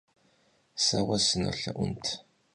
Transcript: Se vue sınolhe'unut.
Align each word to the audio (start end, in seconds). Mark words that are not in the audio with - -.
Se 0.85 0.97
vue 1.05 1.17
sınolhe'unut. 1.25 2.05